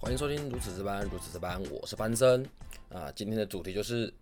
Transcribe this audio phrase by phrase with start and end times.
[0.00, 2.48] 欢迎收听如此这般，如此这般，我是班森
[2.88, 3.10] 啊。
[3.16, 4.14] 今天的主题就是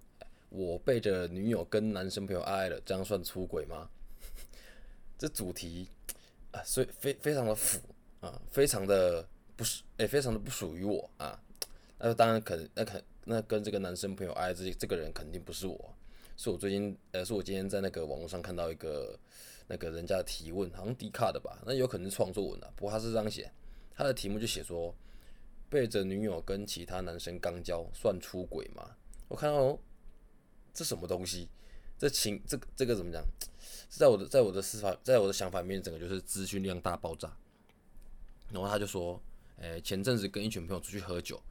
[0.48, 3.86] 我背着女友跟男生朋友爱爱了，这样算出轨吗？
[5.18, 5.86] 这主题
[6.50, 7.78] 啊，所以非非常的腐
[8.20, 9.24] 啊，非常的
[9.54, 11.38] 不是，哎，非常的不属于我啊。
[11.98, 15.94] 那当然可，那肯那跟这个男生朋友爱这这个人肯定不是我，
[16.38, 19.16] 是我最近呃，是我今天在那个网络上看到一个
[19.68, 21.62] 那个人家的提问，好像迪卡的吧？
[21.66, 23.52] 那有可能是创作文啊，不过他是这样写，
[23.94, 24.94] 他的题目就写说。
[25.68, 28.96] 背着女友跟其他男生刚交算出轨吗？
[29.28, 29.78] 我看到
[30.72, 31.48] 这什么东西？
[31.98, 33.24] 这情这个这个怎么讲？
[33.88, 37.36] 在我的在我的思法在我的想法里面，整个就是资讯量大爆炸。
[38.52, 39.20] 然后他就说
[39.58, 41.42] ：“诶，前阵子跟一群朋友出去喝酒，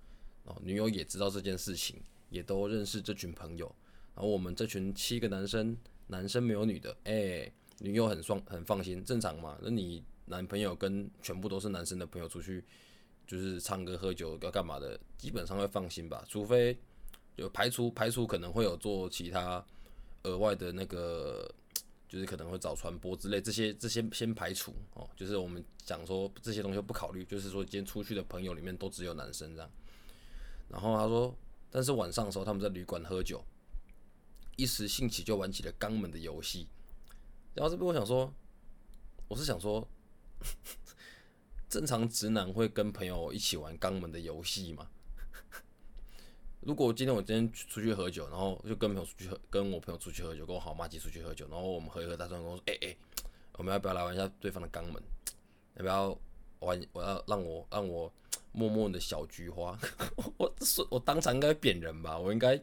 [0.45, 3.65] 哦，女友也知道这件事情，也都认识这群朋友。
[4.13, 5.75] 然后我们这群七个男生，
[6.07, 9.57] 男生没有女的，诶，女友很放很放心，正常嘛？
[9.61, 12.63] 那你男朋友跟全部都是男生的朋友出去。”
[13.25, 16.77] 就是唱歌喝酒要干嘛的，基本上会放心吧，除非
[17.35, 19.65] 有排除排除可能会有做其他
[20.23, 21.49] 额外的那个，
[22.07, 29.69] 就是可能会找传播之类这些这些先排除哦，就是我们讲说这些东西不考虑，就是说今天出去的朋友里面都只有男生这样。
[30.69, 31.35] 然后他说，
[31.69, 33.43] 但是晚上的时候他们在旅馆喝酒，
[34.55, 36.67] 一时兴起就玩起了肛门的游戏。
[37.53, 38.31] 然后这边我想说，
[39.27, 39.87] 我是想说。
[41.75, 44.87] 正常直男会跟朋友一起玩肛门的游戏吗？
[46.61, 52.95] 如果今天我今天出去喝酒，然后就跟朋友出去喝，跟我朋友出去喝酒，跟我好妈一起出去喝酒，然后我们喝一喝，他突然跟我说：“哎哎，
[53.57, 55.03] 我们要不要来玩一下对方的肛门？
[55.75, 56.17] 要不要
[56.59, 56.81] 玩？
[56.93, 58.09] 我要让我让我
[58.53, 59.77] 摸摸你的小菊花。
[60.39, 62.17] ”我说我当场应该扁人吧？
[62.17, 62.57] 我应该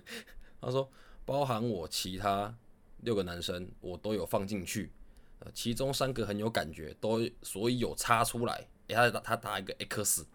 [0.62, 0.90] 他说
[1.26, 2.56] 包含我其他
[3.02, 4.90] 六个男生，我都有放进去。
[5.40, 10.26] 呃其中三个很有感觉，都所以有插出来，诶，他他打一个 X，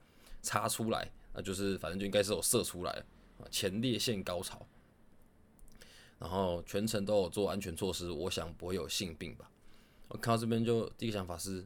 [0.42, 3.04] 插出来，那就是反正就应该是有射出来，
[3.50, 4.66] 前列腺高潮，
[6.20, 9.50] 然后全程都有做安全措施，我想不会有性病吧。
[10.10, 11.66] 我看到这边就第一个想法是，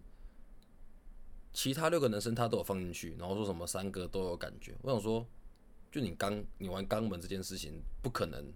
[1.53, 5.25] 其他六个男生他都有放进去，然后说什么三个都有感觉，我想说，
[5.91, 8.51] 就你刚你玩肛门这件事情，不可能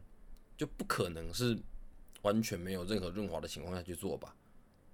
[0.57, 1.57] 就不可能是
[2.21, 4.35] 完全没有任何润滑的情况下去做吧。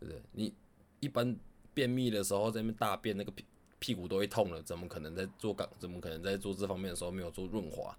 [0.09, 0.21] 对？
[0.31, 0.53] 你
[0.99, 1.35] 一般
[1.73, 3.45] 便秘的时候在那边大便，那个屁
[3.79, 5.67] 屁股都会痛了，怎么可能在做肛？
[5.79, 7.97] 怎么可能在做这方面的时候没有做润滑？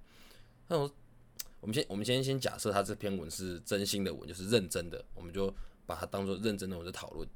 [0.69, 0.91] 那我
[1.60, 5.54] 我们先我们先先假设他这篇文是真心的文，就是认真的，我们就
[5.87, 7.28] 把它当做认真的文在讨论。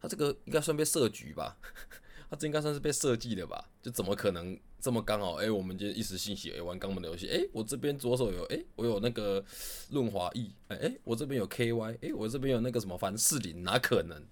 [0.00, 1.56] 他这个应该算被设局吧？
[2.30, 3.70] 他这应该算是被设计的吧？
[3.82, 4.58] 就怎么可能？
[4.84, 9.42] 这么刚好，哎，我们今天一时兴起，哎，玩肛门的游戏，哎，我这边左手有，哎，我有那个
[9.88, 14.22] 润滑液，哎，哎，我这边有 KY，哎，我这边有那个什么凡士林，哪可能？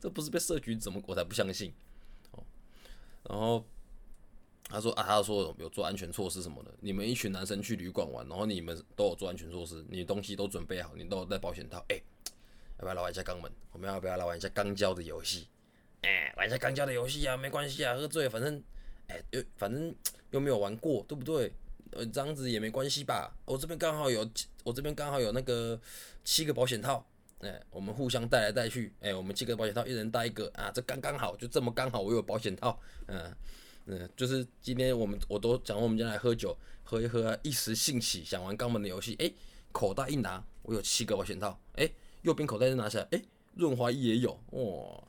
[0.00, 0.74] 这不是被设局？
[0.74, 1.72] 怎么我才不相信？
[2.32, 2.42] 哦，
[3.22, 3.64] 然后
[4.64, 11.94] 他说啊，他说有做安全措施什么的，你们一群男生去旅馆玩，然后你们都有做安全措施，你东西都准备好，你都有带保险套，哎，
[12.78, 13.48] 要不要来玩一下肛门？
[13.70, 15.46] 我们要不要来玩一下肛交的游戏？
[16.02, 18.60] 哎，玩一下肛交的游戏啊，没关系啊，喝醉反正。
[19.10, 19.94] 哎，又反正
[20.30, 21.52] 又没有玩过，对不对？
[21.92, 23.36] 呃，这样子也没关系吧。
[23.44, 24.20] 我这边刚好有，
[24.62, 25.76] 我这边刚好有那个
[26.22, 27.04] 七个保险套，
[27.40, 32.78] 哎，我们互相带来带去，哎，我们七个保险套，一人带一个啊，这刚刚好，就这么刚好，我有保险套，
[33.08, 33.34] 嗯
[33.86, 39.28] 嗯，就是今天我们我都讲我们今天来喝酒，喝一喝，一时兴起想玩肛门的游戏，哎，
[39.72, 41.90] 口袋一拿，我有七个保险套，哎，
[42.22, 43.20] 右边口袋再拿起来，哎，
[43.56, 45.02] 润滑液也有，哇，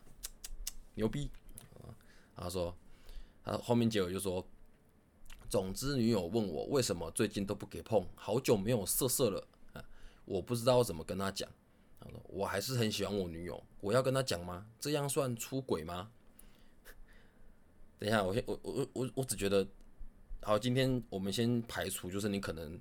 [0.95, 1.29] 牛逼
[1.75, 1.93] 啊！
[2.35, 2.75] 他说。
[3.43, 4.45] 他后面结尾就说
[5.49, 9.83] ：“总之，女友问我为什么最近都不给碰，好久没有色色了啊！
[10.25, 11.49] 我不知道怎么跟他讲。
[11.99, 14.67] 他说我还是很喜欢我女友，我要跟他讲吗？
[14.79, 16.11] 这样算出轨吗？
[17.97, 19.67] 等一下，我先我我我我只觉得，
[20.41, 22.79] 好，今天我们先排除，就是你可能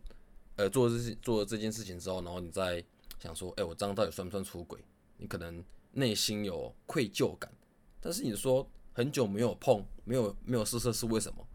[0.56, 2.85] 呃做这做了这件事情之后，然后你再
[3.19, 4.79] 想说，哎，我这样到底算不算出轨？
[5.17, 7.50] 你可能内心有愧疚感，
[7.99, 8.70] 但是你说。”
[9.00, 11.47] 很久没有碰，没有没有试色是为什么？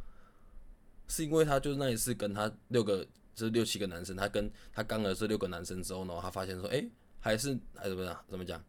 [1.07, 3.05] 是因为他就是那一次跟他六个，
[3.35, 6.83] 就是六七个男生，他跟他刚了这六个男生之后呢，他发现说，哎，
[7.19, 8.25] 还是还是怎么样？
[8.27, 8.59] 怎么讲？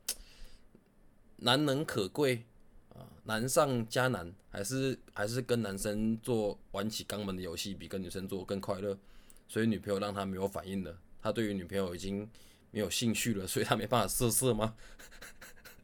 [1.36, 2.44] 难能可贵
[2.90, 8.98] 啊，难上加难，还是还是跟男生做玩起肛门的游戏比跟女生做更快乐，
[9.48, 12.28] 所以女朋友让他没有反应了，他对于女朋友已经
[12.70, 14.76] 没有兴趣了，所以他没办法色色吗？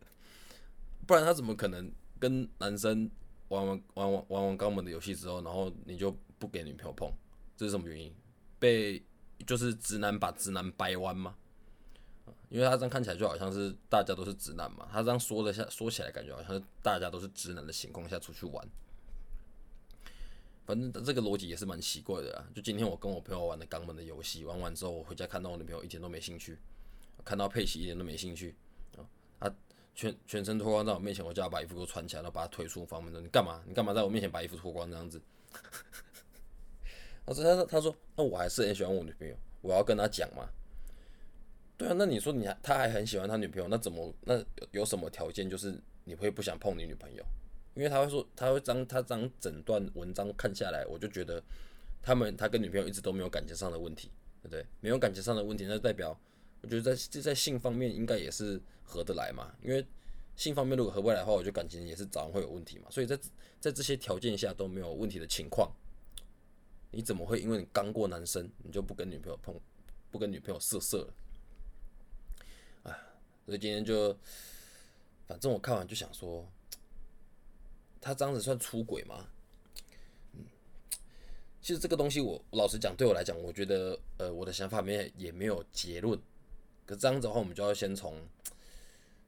[1.07, 1.91] 不然他怎么可能？
[2.23, 3.11] 跟男生
[3.49, 7.13] 玩玩玩玩玩玩肛门的游戏之后，然后你就不给女朋友碰，
[7.57, 8.15] 这是什么原因？
[8.61, 9.03] 被
[9.45, 11.35] 就是直男把直男掰弯吗？
[12.49, 18.65] 因为他这样看起来就好像是大家都是直男嘛，他这样说的下说起来感觉好像是大家都是直男的情况下出去玩。
[20.65, 22.47] 反正这个逻辑也是蛮奇怪的啊。
[22.55, 26.57] 就今天我跟我朋友玩的肛门的游戏，玩完之后我回家看到我女朋友一点都没兴趣，
[27.25, 28.55] 看到佩奇一点都没兴趣，
[29.95, 33.63] 全全身脱光在我面前，我就要把衣服给我穿起来，然后把他推出房门说：“你干嘛？
[33.67, 35.21] 你干嘛在我面前把衣服脱光这样子？”
[37.27, 40.49] 他说：“他说他说那我还是很喜欢我女朋友，我要跟他讲嘛。”
[41.77, 45.75] 对啊，那你说你还他还很喜欢他女朋友，那怎么那有什么条件就是
[46.05, 47.25] 你会不想碰你女朋友？
[47.75, 51.43] 因为他会说他会张他张整段文章看下来，我就觉得
[52.03, 54.11] 他们他跟女朋友一直都没有感情上的问题，
[54.43, 54.67] 对不对？
[54.81, 56.19] 没有感情上的问题，那代表
[56.63, 59.55] 我觉得在在性方面应该也是合得来嘛。
[59.63, 59.87] 因为
[60.37, 62.87] 性方面如果合不来的话，我觉得感情也是早晚会有问题嘛。
[62.91, 63.19] 所以在
[63.61, 65.71] 在这些条件下都没有问题的情况，
[66.91, 69.55] 你怎么会因为你刚过男生，你就不跟女朋友碰，
[70.11, 71.15] 不跟女朋友色色了？
[73.45, 74.17] 所以今天就，
[75.27, 76.49] 反正我看完就想说，
[78.01, 79.27] 他这样子算出轨吗？
[80.35, 80.45] 嗯，
[81.61, 86.17] 其实这个东西我老实讲，对我来讲，我觉得呃我的想法没也没有结论。
[86.87, 88.21] 可这样子的话，我们就要先从，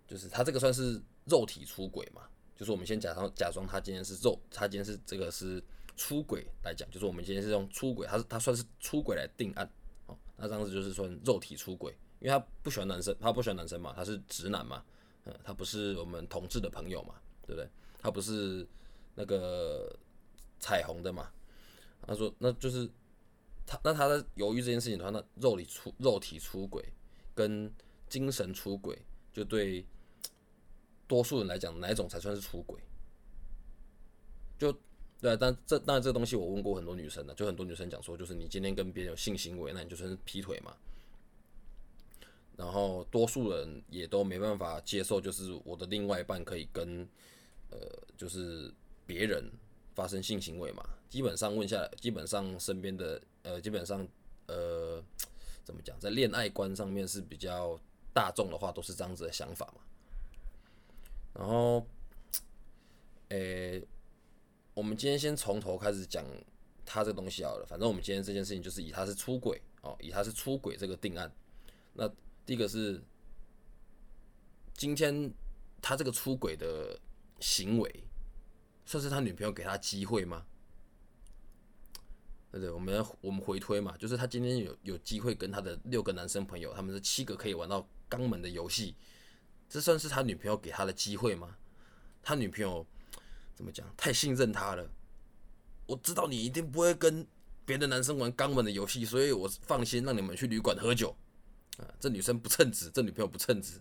[0.06, 2.22] 就是他这个算是肉体出轨嘛？
[2.56, 5.62] 就是我们先假装假装他今天是肉，他今天是这个是
[5.96, 9.68] 出轨来讲，就是我们今天是用出轨，他是他算是出轨来定案
[10.06, 10.16] 哦。
[10.36, 11.96] 那这样子就是算肉体出轨。
[12.20, 14.82] 因为他不喜欢男生，他不喜欢男生嘛，他是直男嘛，
[15.26, 17.68] 嗯，他不是我们同志的朋友嘛，对不对？
[17.98, 18.66] 他不是
[19.14, 19.94] 那个
[20.58, 21.30] 彩虹的嘛。
[22.06, 22.88] 他说，那就是
[23.66, 26.82] 他，那他在犹豫这件事情的话，那肉里出肉体出轨
[27.34, 27.70] 跟
[28.08, 28.98] 精神出轨，
[29.32, 29.84] 就对
[31.06, 32.80] 多数人来讲，哪一种才算是出轨？
[34.58, 34.72] 就
[35.20, 40.74] 对，但这当然这个东西我问过很多女生的，就很多女生讲说，就是你今天跟别人有性行为，那你就算是劈腿嘛。
[42.56, 47.08] 然后多数人也都没办法接受，就是我的另外一半可以跟
[47.70, 47.78] 呃，
[48.16, 48.72] 就是
[49.06, 49.50] 别人
[49.94, 50.84] 发生性行为嘛。
[51.10, 54.06] 基本上问下来，基本上身边的呃，基本上
[54.46, 55.02] 呃，
[55.64, 57.80] 怎么讲，在恋爱观上面是比较
[58.12, 59.80] 大众的话，都是这样子的想法嘛。
[61.34, 61.84] 然后，
[63.30, 63.82] 诶，
[64.74, 66.24] 我们今天先从头开始讲
[66.84, 67.66] 他这个东西好了。
[67.66, 71.32] 反正我们今天这件事情就是以他是出轨哦，以他是出轨这个定案，
[71.94, 72.08] 那。
[72.46, 73.02] 第一个是，
[74.74, 75.32] 今天
[75.80, 77.00] 他这个出轨的
[77.40, 78.04] 行为，
[78.84, 80.44] 算是他女朋友给他机会吗？
[82.54, 82.70] 对对？
[82.70, 88.94] 我们我们回推嘛，就是他今天有有机会跟他的六个男生朋友，他们是七个可以玩到肛门的游戏，
[89.68, 91.56] 这算是他女朋友给他的机会吗？
[92.22, 92.86] 他女朋友
[93.54, 93.84] 怎么讲？
[93.96, 94.88] 太信任他了，
[95.86, 97.26] 我知道你一定不会跟
[97.64, 101.14] 别的男生玩肛门的游戏，所以我放心让你们去旅馆喝酒。
[101.78, 103.80] 啊，这女生不称职，这女朋友不称职，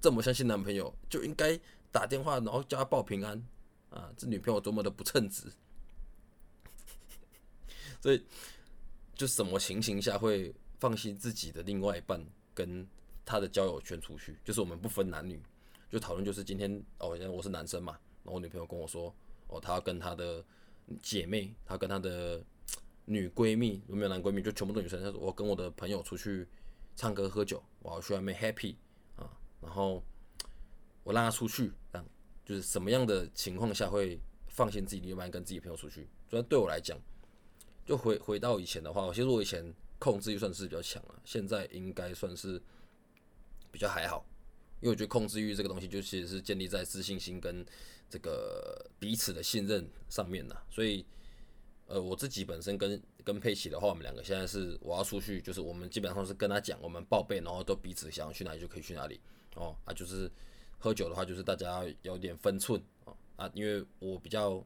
[0.00, 1.58] 这么相信男朋友就应该
[1.90, 3.42] 打电话，然后叫他报平安。
[3.90, 5.52] 啊，这女朋友多么的不称职，
[8.02, 8.22] 所以
[9.14, 12.22] 就什么情形下会放心自己的另外一半
[12.52, 12.86] 跟
[13.24, 14.36] 他的交友圈出去？
[14.44, 15.40] 就是我们不分男女，
[15.88, 17.92] 就讨论就是今天哦，我是男生嘛，
[18.24, 19.14] 然后我女朋友跟我说，
[19.46, 20.44] 哦，她要跟她的
[21.00, 22.44] 姐妹，她跟她的
[23.04, 24.42] 女闺蜜，有没有男闺蜜？
[24.42, 25.02] 就全部都女生。
[25.02, 26.46] 她说我跟我的朋友出去。
[26.94, 28.74] 唱歌喝酒，我要去外面 happy
[29.16, 29.24] 啊，
[29.62, 30.04] 然后
[31.02, 32.06] 我让他出去，这样
[32.44, 36.06] 就是什么样的情况下会放心自己另一半跟自己朋友出去？
[36.28, 37.00] 所以对我来讲，
[37.84, 42.60] 就回回到以前的话，其实我以前控制欲算是比较强了，现在应该算是
[43.70, 44.24] 比较还好，
[44.80, 47.64] 因为我觉得控制欲这个东西就其实是建立在自信心跟
[48.08, 51.04] 这个彼此的信任上面的，所以。
[51.88, 59.20] 呃，我自己本身跟跟佩奇的话，我们两个现在是我要出去，就是我们基本上是跟他讲，我们报备，然后都彼此想要去哪里就可以去哪里
[59.56, 60.30] 哦啊，就是
[60.78, 64.64] 喝酒的话，就是大家有点分寸啊啊，因为我比较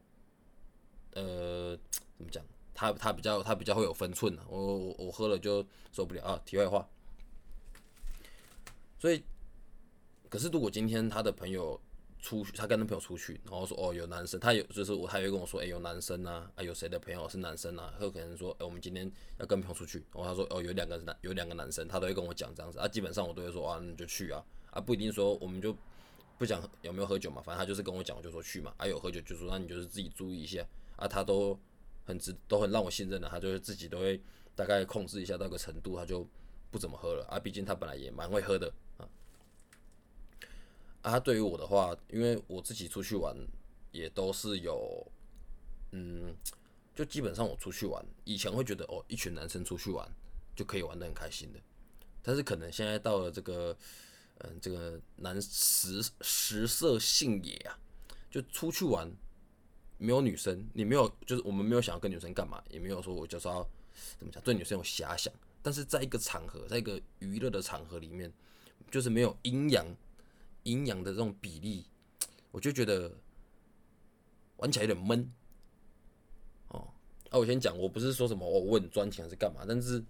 [1.14, 1.76] 呃
[2.16, 2.44] 怎么讲，
[2.76, 6.40] 他他比较他比较会有分寸的，我我我喝了就受不了啊。
[6.44, 6.86] 题外话，
[8.98, 9.24] 所以
[10.28, 11.80] 可是如果今天他的朋友。
[12.18, 17.94] 出去，他跟他朋友出去，然后说哦有男生，他有就是我，他会跟我说，哎有男生啊，啊有谁的朋友是男生啊？
[17.96, 24.42] 他可能说，哎我们今天要跟朋友出去，然后他说哦有两个男有两个男生，他都会跟我讲这样子啊，基本上我都会说啊你就去啊，
[24.72, 25.76] 啊不一定说我们就
[26.36, 30.66] 不讲有没有喝酒嘛，反正他就是跟我讲，我就说去嘛，啊有喝酒就说那你就是自己注意一下
[30.96, 31.56] 啊，他都
[32.06, 34.18] 很值都很让我信任的，他就是自己都会
[34.54, 36.26] 大概控制一下到个程度，他就
[36.70, 38.72] 不怎么喝了啊，毕竟他本来也蛮会喝的。
[41.02, 43.36] 他对于我的话，因为我自己出去玩
[43.92, 45.06] 也都是有，
[45.92, 46.34] 嗯，
[46.96, 50.04] 就基本上我出去玩，以前会觉得哦，一群男生出去玩
[50.56, 51.60] 就可以玩得很开心的，
[52.22, 53.76] 但是可能现在到了这个，
[54.38, 57.78] 嗯，这个男食食色性也啊，
[58.28, 59.08] 就出去玩
[59.98, 63.66] 没有女生，你没有就是我们没有想要跟女生干嘛，也没有说我就是要
[64.18, 68.32] 怎么讲对女生有遐想，但是在一个场合，在一个娱乐的场合里面，
[68.90, 69.86] 就是没有阴阳
[70.64, 71.86] 阴阳的这种比例，
[72.50, 73.10] 我就觉得
[74.58, 75.32] 玩起来有点闷。
[76.68, 76.88] 哦，
[77.30, 80.04] 啊，我先讲，我不是说什么我我很专情还是干嘛，但是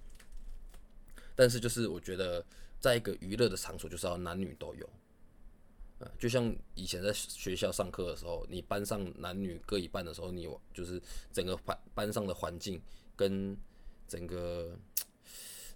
[1.34, 2.44] 但是就是我觉得
[2.80, 4.90] 在一个娱乐的场所，就是要男女都有。
[5.98, 11.00] 呃，就像以前在学校上课的时候，你班上男女各一半的时候，你就是
[11.32, 12.78] 整个班班上的环境
[13.16, 13.56] 跟
[14.06, 14.78] 整个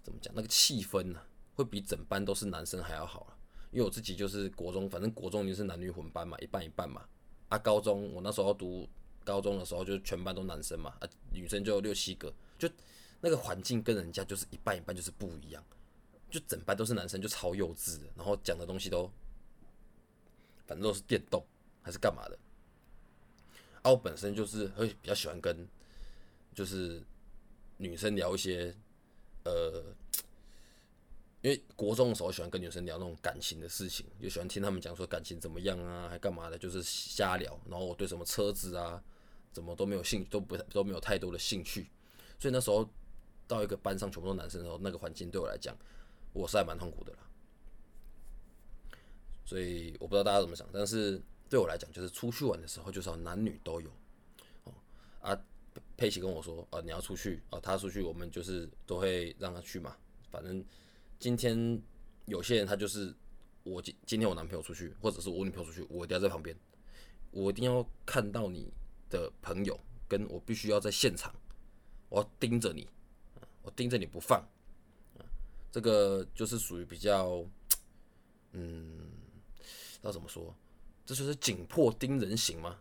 [0.03, 1.19] 怎么讲那个气氛呢，
[1.55, 3.37] 会比整班都是男生还要好了。
[3.71, 7.03] 因为我自己就是国中，反正国中就是男女混班嘛，一半一半嘛。
[7.49, 8.87] 啊，高中我那时候读
[9.23, 12.69] 高中的时候，就全班都男生嘛，啊，女生就六七个，就
[13.21, 15.63] 那个环境跟人家就是一半一半，就是不一样。
[16.29, 19.11] 就整班都是男生，就超幼稚的，然后讲的东西都。
[20.71, 21.45] 反正都是电动
[21.81, 22.39] 还是干嘛的，
[23.81, 25.67] 啊，我本身就是会比较喜欢跟
[26.55, 27.03] 就是
[27.75, 28.73] 女生聊一些，
[29.43, 29.83] 呃，
[31.41, 37.59] 因为国中的时候喜欢跟女生聊那种感情的事情，就喜欢听他们讲说感情怎么样啊，还干嘛的，就是瞎聊。
[37.69, 39.03] 然后我对什么车子啊，
[39.51, 41.89] 怎么都没有兴，都不都没有太多的兴趣。
[42.39, 42.89] 所以那时候
[43.45, 45.75] 到一个班上全部都男生的时候，那个环境对我来讲，
[46.31, 47.19] 我是还蛮痛苦的啦。
[49.51, 53.89] 所以我不知道大家怎么想，但是对我来讲，就是出去玩的时候，就是要男女都有。
[54.63, 54.73] 哦
[55.19, 55.37] 啊，
[55.97, 59.97] 佩奇跟我说，啊，你要出去，啊，他出去，我们就是都会让他去嘛。
[60.31, 60.63] 反正
[61.19, 61.77] 今天
[62.27, 63.13] 有些人他就是
[63.63, 66.55] 我今今天我男朋友出去，或者是我女朋友出去，我一定要在旁边，
[67.31, 68.71] 我一定要看到你
[69.09, 69.77] 的朋友，
[70.07, 71.35] 跟我必须要在现场，
[72.07, 72.87] 我要盯着你，
[73.63, 74.41] 我盯着你不放。
[75.73, 77.45] 这个就是属于比较，
[78.53, 79.19] 嗯。
[80.01, 80.55] 要怎么说？
[81.03, 82.79] 这就是紧迫盯人型吗？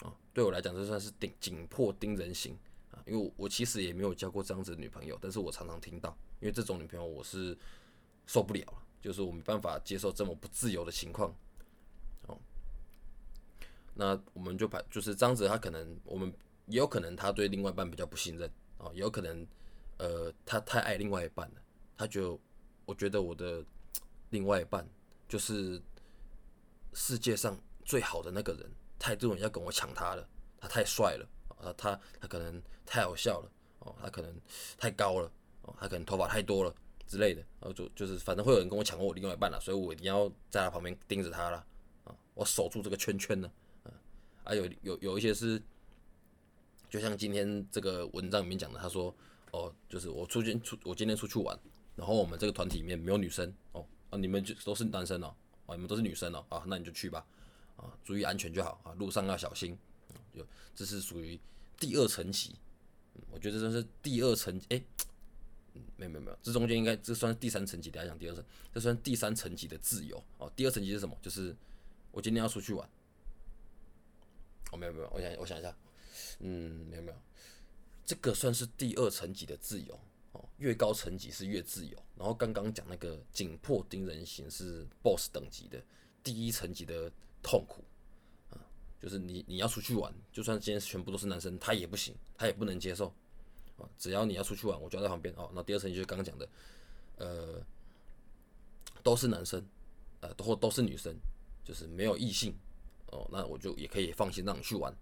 [0.00, 2.56] 啊，对我来讲，这算是紧紧迫盯人型
[2.90, 2.98] 啊。
[3.06, 7.56] 因为我其实也没有交过这样子的女朋友，但是我常常听到，因为这种女朋友我是
[8.26, 11.30] 受不了了，就是我没办法接受这么不自由的情况。
[12.26, 12.36] 哦，
[13.94, 16.32] 那我们就把就是这样子，他可能我们
[16.66, 19.46] 也有可能他对另外一半比较不信任啊，也有可能
[19.98, 21.56] 呃他太爱另外一半了，
[21.96, 22.40] 他就
[22.86, 23.64] 我觉得我的
[24.30, 24.88] 另外一半
[25.28, 25.80] 就是。
[26.98, 30.28] 世界上最好的那个人，太多人要跟我抢他了。
[30.60, 34.34] 他太帅了啊，他他可能太好笑了哦，他可能
[34.76, 35.30] 太高了
[35.62, 36.74] 哦，他可能头发太多了
[37.06, 37.40] 之类的。
[37.60, 41.64] 然后就就是反正会有人跟我抢我另外一半了，所以我一定要在他旁边盯着他了
[42.02, 43.48] 啊，我守住这个圈圈呢。
[44.42, 45.62] 啊，有有有一些是，
[46.90, 49.14] 就像今天这个文章里面讲的，他说
[49.52, 51.56] 哦，就是我出去出我今天出去玩，
[51.94, 55.32] 然后我们这个团体里面没有女生哦啊，你们就都是男生哦。
[55.68, 57.24] 啊，你们都是女生哦，啊，那你就去吧，
[57.76, 59.78] 啊，注意安全就好啊，路上要小心。
[60.34, 60.44] 就
[60.74, 61.38] 这是属于
[61.78, 62.54] 第二层级，
[63.30, 64.80] 我觉得这是第二层，哎，
[65.96, 70.50] 没有没有没有，这中间应该这算第三层级，等下讲第二层，这算第三层级的自由哦。
[70.56, 71.16] 第二层级是什么？
[71.20, 71.54] 就是
[72.12, 72.88] 我今天要出去玩。
[74.70, 75.76] 哦，没有没有，我想我想一下，
[76.40, 77.18] 嗯，没有没有，
[78.06, 79.98] 这个算是第二层级的自由。
[80.58, 85.80] 越高层级是越自由，然后刚刚讲那个紧迫盯人型是 BOSS 等级的
[86.22, 87.10] 第一层级的
[87.42, 87.84] 痛苦
[88.50, 88.58] 啊，
[89.00, 93.06] 就是你你要出去玩，就算今天全部都是男生，他也不行，他也不能接受
[93.76, 93.88] 啊。
[93.96, 95.48] 只要你要出去玩，我就在旁边哦。
[95.54, 96.48] 那第二层就是刚刚讲的，
[97.18, 97.64] 呃，
[99.04, 99.64] 都是男生，
[100.20, 101.14] 呃，或都是女生，
[101.64, 102.52] 就是没有异性
[103.12, 104.92] 哦，那我就也可以放心让你去玩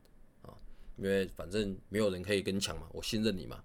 [0.43, 0.53] 啊，
[0.99, 3.65] 因为反正没有人可以跟你抢嘛，我信任你嘛。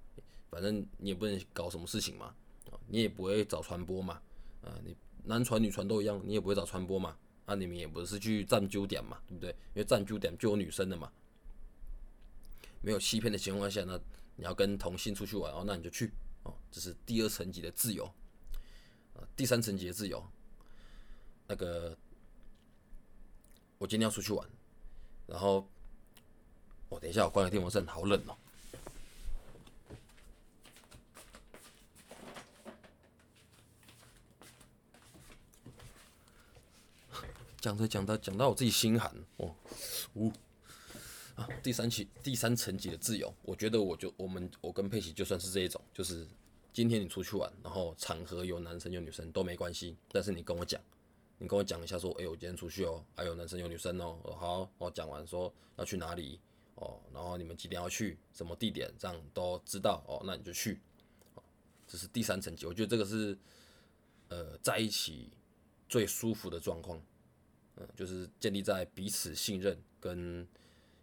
[0.51, 2.35] 反正你也不能搞什么事情嘛，
[2.69, 4.21] 啊，你也不会找传播嘛，
[4.61, 4.93] 啊，你
[5.23, 9.49] 男传女传都一样，你也不会找传播嘛，啊，你们也不是去占据点嘛，对不对？
[9.73, 11.09] 因为占据点就有女生的嘛，
[12.81, 13.97] 没有欺骗的情况下，那
[14.35, 16.11] 你要跟同性出去玩哦，那你就去
[16.43, 18.03] 哦，这是第二层级的自由，
[19.15, 20.21] 啊，第三层级的自由，
[21.47, 21.97] 那个
[23.77, 24.45] 我今天要出去玩，
[25.27, 25.65] 然后
[26.89, 28.37] 我等一下我关个电风扇，好冷哦。
[37.61, 39.55] 讲着讲到讲到我自己心寒哦，
[40.15, 40.31] 呜
[41.35, 41.47] 啊！
[41.61, 46.27] 第三期第三层级的自由，我觉得我就我们我跟佩奇就算是这一种，就是
[46.73, 50.81] 今天你出去玩，然后场合有男生有女生都没关系，但是你跟我讲，
[51.37, 56.39] 你跟我讲一下说，哎，我今天出去哦，还有男生有女生哦，好，我讲完说要去哪里
[56.73, 60.79] 哦，然后你们几点要去，什么地点，这样都知道哦，那你就去，
[61.87, 63.37] 这是第三层级，我觉得这个是
[64.29, 65.29] 呃在一起
[65.87, 66.99] 最舒服的状况。
[67.95, 70.47] 就是建立在彼此信任跟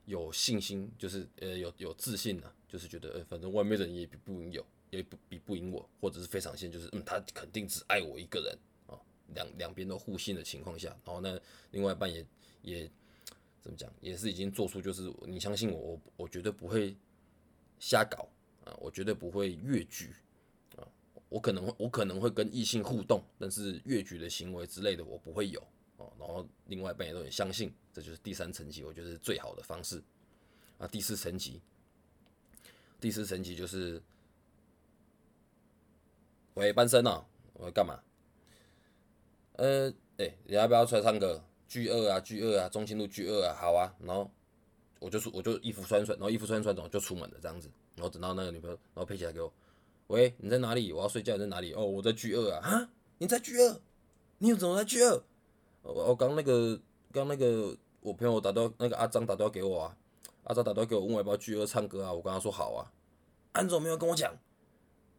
[0.04, 8.98] 有信心，就是呃有有自信啊，就是觉得呃反正外面的人也比不赢有，也不比不赢我，或者是非常信，就是嗯他肯定只爱我一个人啊，
[9.34, 11.38] 两两边都互信的情况下，然后呢
[11.72, 12.26] 另外一半也
[12.62, 12.90] 也
[13.60, 16.96] 怎么讲，也是已经做出就是你相信我，我我绝对不会
[17.78, 18.28] 瞎搞
[18.64, 20.14] 啊，我绝对不会越矩
[20.76, 20.88] 啊，
[21.28, 25.62] 我可能会我可能会跟异性互动，但是越矩的行为之类的我不会有。
[25.98, 30.02] 哦，然后另外一半也都很相信，这就是第三层级，我觉得是最好的方式。
[30.78, 31.60] 啊，第四层级，
[33.00, 34.00] 第四层级就是，
[36.54, 38.00] 喂，班生啊，我要干嘛？
[39.54, 43.92] 呃，哎，你要不要出来唱歌？G 二啊，G 二啊，中心路 G 二啊，好啊。
[43.98, 44.30] 然后
[45.00, 47.68] 我就出，我就衣服穿穿，然后衣服穿穿然后就出门了，这样子。
[47.96, 49.52] 然后等到那个女朋友，然后配起来给我，
[50.06, 50.92] 喂，你在哪里？
[50.92, 51.72] 我要睡觉，你在哪里？
[51.72, 52.68] 哦，我在 G 二啊。
[52.68, 53.80] 啊，你在 G 二？
[54.38, 55.20] 你又怎么在 G 二？
[55.92, 56.78] 我刚那个
[57.12, 59.96] 刚那个我朋友打电话，那个阿张打电话给我啊，
[60.44, 62.92] 阿张打电话给我问我要不要去二唱歌啊，我跟他说好啊。
[63.52, 64.36] 安总没有跟我讲，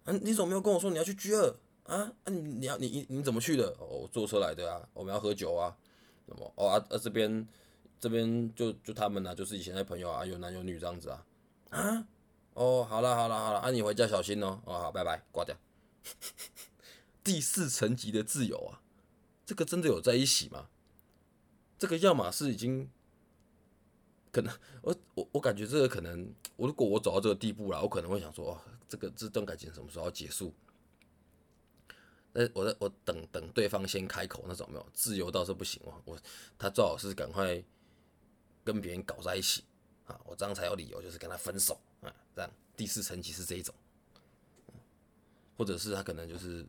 [0.06, 1.98] 嗯，你怎么没有跟我说你要去 G 二啊？
[2.24, 3.76] 啊，你你要你你你怎么去的？
[3.80, 5.76] 哦，坐车来的啊，我们要喝酒啊。
[6.28, 7.48] 什么哦啊啊这边
[8.00, 11.26] 这边就就他们呐，就是以前的朋友啊，有男有女这样子啊。
[11.72, 12.06] 啊，
[12.54, 14.62] 哦，好了好了好了，啊你回家小心哦。
[14.66, 15.56] 哦好，拜拜，挂掉。
[17.24, 18.80] 第四层级的自由啊。
[19.50, 20.70] 这个真的有在一起吗？
[21.80, 22.88] 这个要么是已经
[24.32, 30.54] 可能，我我我感觉这个可能，我如果我走到这个地步了，我可能会想说，哦，这个这段感情什么时候要结束？
[32.34, 36.16] 那，我在我等等对方先开口那种没有自由倒是不行哦，我
[36.60, 37.60] 他最好是赶快
[38.64, 39.64] 跟别人搞在一起
[40.06, 43.74] 啊，我这样才有理由就是跟他分手啊，这样第四层级是这一种，
[45.58, 46.64] 或者是他可能就是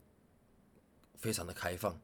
[1.18, 2.00] 非常的开放。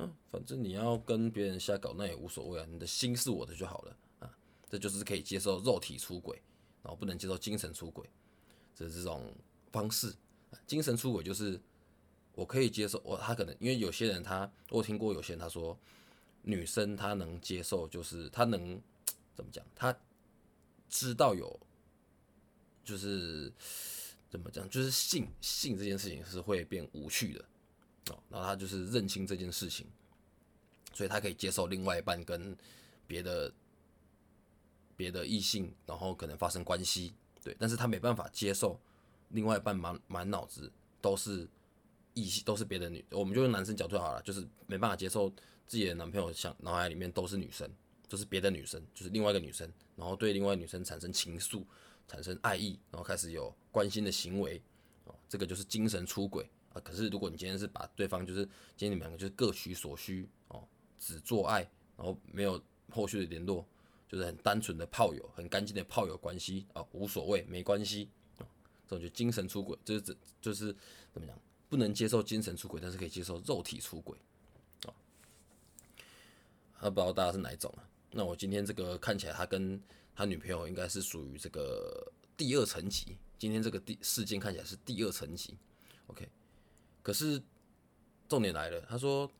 [0.00, 6.40] 嗯，反正你要跟别人瞎搞那也无所谓啊，你的心是我的就好了啊，这就是可以接受肉体出轨，
[6.82, 8.08] 然后不能接受精神出轨，
[8.74, 9.34] 这这种
[9.70, 10.14] 方式。
[10.66, 11.60] 精神出轨就是
[12.34, 15.78] 我可以接受，我他可能因为有些人他我听过有些人他说
[16.42, 18.80] 女生她能接受，就是她能
[19.34, 19.94] 怎么讲，她
[20.88, 21.60] 知道有
[22.82, 23.52] 就是
[24.30, 27.44] 怎么讲，就是性性这件事情是会变无趣的。
[28.08, 29.86] 哦，然后他就是认清这件事情，
[30.92, 32.56] 所以他可以接受另外一半跟
[33.06, 33.52] 别的
[34.96, 38.80] 别的异性，然后可能发生关系，对，但是他没办法接受
[39.28, 41.48] 另外一半满满脑子都是
[42.14, 45.28] 异性，都是别的女，我们就用男生角度好了，就是没办法接受
[45.66, 47.70] 自己的男朋友想脑海里面都是女生，
[48.08, 51.64] 就是别的女生，就是另外一个女生，然后对另外女生产生情愫，
[52.08, 54.60] 产生爱意，然后开始有关心的行为，
[55.04, 56.50] 哦，这个就是精神出轨。
[56.72, 58.44] 啊，可是如果你今天是把对方就是
[58.76, 60.66] 今天你们两个就是各取所需哦，
[60.98, 61.60] 只做爱，
[61.96, 63.66] 然后没有后续的联络，
[64.08, 68.46] 就是很单纯的炮友，很干净的炮友关系啊，无所谓，没关系啊，
[68.86, 70.74] 这种就精神出轨，就是这就是
[71.12, 71.36] 怎么讲，
[71.68, 74.16] 不能接受精神出轨，但是可以接受肉体出轨
[74.84, 74.94] 啊。
[76.88, 77.82] 不知道大家是哪一种啊？
[78.12, 79.80] 那我今天这个看起来他跟
[80.14, 85.56] 他女朋友应该是属于这个第二层级，今天这个第事件看起来是第二层级
[86.06, 86.28] ，OK。
[87.02, 87.42] 可是
[88.28, 89.30] 重点来了，他说，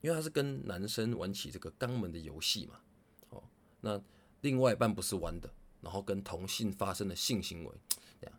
[0.00, 2.80] 因为他是跟男生玩起这个肛门的游戏嘛，
[3.30, 3.42] 哦，
[3.80, 4.00] 那
[4.40, 7.72] 另外一半不是玩的，然后跟同性发生了性行为，
[8.20, 8.38] 这样，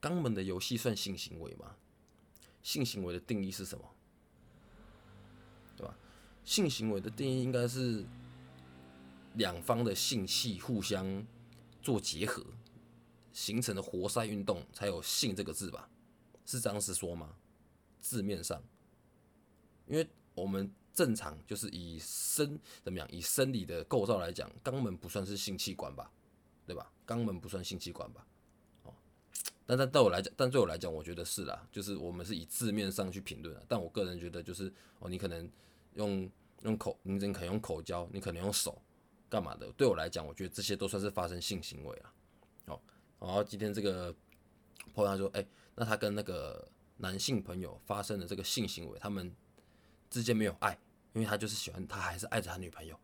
[0.00, 1.76] 肛门的游戏算性行为吗？
[2.62, 3.84] 性行为的定义是什么？
[5.76, 5.96] 对吧？
[6.44, 8.04] 性行为的定义应该是
[9.34, 11.24] 两方的性器互相
[11.82, 12.44] 做结合，
[13.32, 15.88] 形成的活塞运动才有性这个字吧？
[16.46, 17.36] 是这样子说吗？
[18.00, 18.62] 字面上，
[19.86, 26.10] 因为我们正常就是以生怎么样，以生理的构造来讲，肛门不算是性器官吧，
[26.64, 26.90] 对吧？
[27.06, 28.26] 肛门不算性器官吧？
[28.84, 28.94] 哦，
[29.66, 35.50] 但但对我来讲，但对我来讲，我觉得是啦，就是我们是以字面上去评论但我个人觉得，就是哦，你可能
[35.94, 36.30] 用
[36.62, 38.80] 用口，你可能用口交，你可能用手
[39.28, 39.70] 干嘛的？
[39.72, 42.14] 对我来讲，我觉得这些都算是发生性行为啊。
[42.66, 42.80] 哦，
[43.18, 44.14] 然后今天这个
[45.04, 45.46] 朋友说，哎。
[45.78, 49.30] 那他跟那个男性朋友发生的这个性行为，他们
[50.08, 50.72] 之间没有爱，
[51.12, 52.98] 因为他就是喜欢他，还是爱着他女朋友。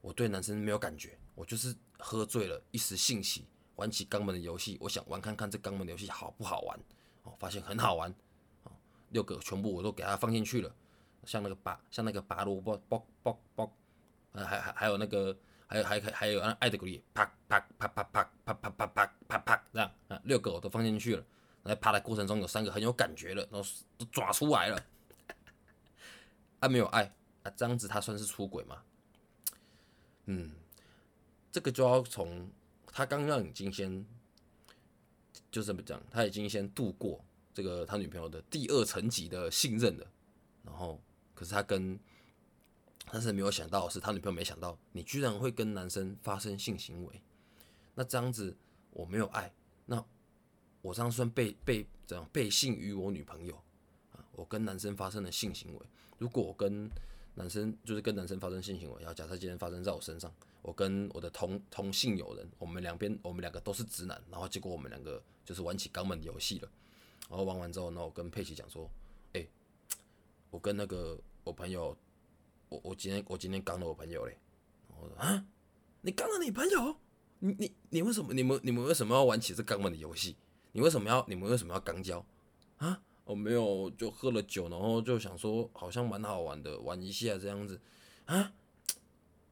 [0.00, 3.46] 我对男生没有感觉，我就是喝醉了，一时兴起
[3.76, 6.80] 玩起肛门的游戏，我想玩看看这肛门的游戏好不好玩。
[7.24, 8.10] 哦，发现很好玩，
[8.62, 8.72] 哦，
[9.10, 10.74] 六个全部我都给他放进去了，
[11.26, 13.70] 像那个拔，像那个拔萝卜，啵啵啵，
[14.32, 21.24] 还还还有那个，还有还还还有爱的鼓励，啪啪啪啪啪啪啪啪啪啪啪这样，六个我都放进去了。
[21.64, 24.84] 在爬的过程中，有三个很有感觉了，然后都抓出来了。
[26.58, 28.82] 啊，没有爱啊，这样子他算是出轨吗？
[30.26, 30.52] 嗯，
[31.52, 32.50] 这个就要从
[32.86, 34.04] 他刚刚已经先
[35.50, 40.06] 就这么讲，他已经先度过这个他女朋友的第二层级的信任了，
[40.64, 41.00] 然后
[41.34, 41.98] 可是他跟
[43.10, 47.22] 但是没有想到是，他女朋友没想到你居然会跟男生发生性行为，
[47.94, 48.56] 那这样子
[48.90, 49.52] 我没有爱，
[49.84, 50.04] 那
[50.80, 53.54] 我这样算被被怎样背信于我女朋友
[54.12, 54.24] 啊？
[54.32, 55.86] 我跟男生发生了性行为，
[56.18, 56.90] 如果我跟
[57.34, 66.70] 男生就是跟男生发生性行为，然后假设今天发生在我身上，我跟我的同同性友人，我们两边我们两个都是直男，然后结果我们两个就是玩起肛门游戏了，
[67.28, 68.90] 然后玩完之后，那我跟佩奇讲说，
[69.32, 69.46] 哎，
[70.50, 71.96] 我跟那个我朋友，
[72.68, 74.36] 我我今天我今天刚了我朋友嘞，
[74.88, 75.44] 我说啊，
[76.02, 76.96] 你刚了你朋友，
[77.44, 80.36] 你你你为什么你们你们为什么要玩起这肛门的游戏？
[80.70, 82.24] 你为什么要你们为什么要肛交？
[82.78, 83.02] 啊？
[83.24, 87.80] 我没有，就喝了酒，然后就想说，好像蛮好玩的，玩一下这样子，
[88.26, 88.52] 啊，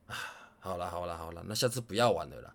[0.07, 0.15] 啊，
[0.61, 2.55] 好了好了好了，那下次不要玩了啦，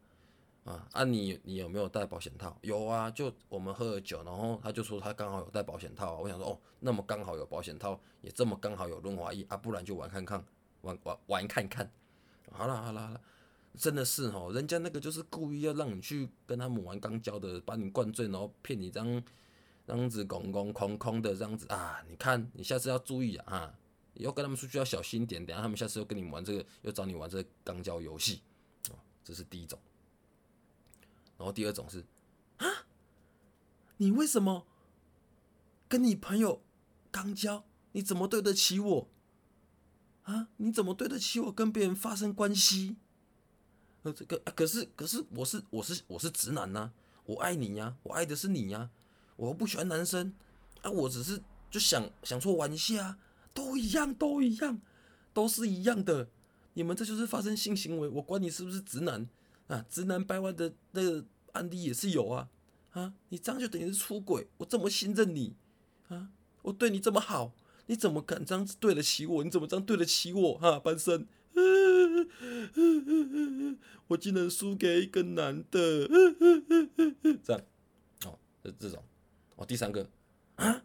[0.65, 2.57] 啊啊，你你有没有带保险套？
[2.61, 10.45] 有啊，就我们喝了酒，然后他就说他刚好有带保险套，我想说哦，那么刚好有保险套，也这么刚好有润滑液啊，不然就玩看看，
[10.81, 11.89] 玩玩玩看看，
[12.51, 13.21] 好了好了好了，
[13.75, 19.23] 真的是哦，人家那个就是故意要让你去跟他们玩钢胶的，把你灌醉，然后骗你这样。
[19.87, 23.71] 这样子空空空空的这样子啊，你看你下次要注意啊，
[24.15, 28.41] 以后跟他们出去要小心点，等下他们下次又跟你玩这个，又找你玩这个钢胶游戏，
[28.89, 29.77] 哦，这是第一种。
[31.37, 32.03] 然后第二种是
[32.57, 32.65] 啊，
[33.97, 34.65] 你为什么
[35.87, 36.63] 跟你朋友
[37.11, 37.63] 钢胶？
[37.91, 39.07] 你怎么对得起我？
[40.23, 42.95] 啊，你怎么对得起我跟别人发生关系？
[44.05, 46.91] 呃，这个可是可是我是我是我是直男呐，
[47.25, 48.91] 我爱你呀，我爱的是你呀。
[49.35, 50.31] 我不喜欢男生
[50.83, 51.41] 啊，我只是
[51.71, 53.17] 就想想说玩一下，
[53.51, 54.79] 都一样，都一样，
[55.33, 56.29] 都是一样的。
[56.75, 59.27] 你们这就是发生性行为，我管你是不是直男
[59.67, 62.47] 啊，直男掰弯的那个案例也是有啊
[62.91, 63.11] 啊！
[63.29, 65.55] 你这样就等于是出轨，我这么信任你
[66.09, 66.29] 啊，
[66.61, 67.53] 我对你这么好，
[67.87, 69.43] 你怎么敢这样子对得起我？
[69.43, 70.57] 你怎么这样对得起我？
[70.59, 71.25] 哈，班生，
[74.07, 76.07] 我竟然输给一个男的，
[77.43, 77.61] 这样
[78.25, 79.03] 哦，这这种。
[79.55, 80.07] 哦，第三个
[80.57, 80.83] 啊，